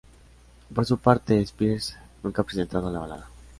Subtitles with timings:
[0.73, 3.27] Por su parte, Spears nunca ha presentado la balada.